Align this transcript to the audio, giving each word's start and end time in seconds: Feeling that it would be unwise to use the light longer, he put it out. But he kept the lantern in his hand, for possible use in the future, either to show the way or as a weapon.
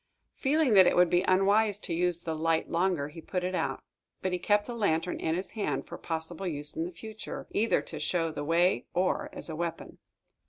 Feeling 0.33 0.73
that 0.73 0.87
it 0.87 0.95
would 0.95 1.11
be 1.11 1.21
unwise 1.27 1.77
to 1.81 1.93
use 1.93 2.23
the 2.23 2.33
light 2.33 2.71
longer, 2.71 3.09
he 3.09 3.21
put 3.21 3.43
it 3.43 3.53
out. 3.53 3.83
But 4.23 4.31
he 4.33 4.39
kept 4.39 4.65
the 4.65 4.73
lantern 4.73 5.19
in 5.19 5.35
his 5.35 5.51
hand, 5.51 5.85
for 5.85 5.99
possible 5.99 6.47
use 6.47 6.75
in 6.75 6.85
the 6.85 6.91
future, 6.91 7.45
either 7.51 7.83
to 7.83 7.99
show 7.99 8.31
the 8.31 8.43
way 8.43 8.87
or 8.95 9.29
as 9.31 9.47
a 9.47 9.55
weapon. 9.55 9.99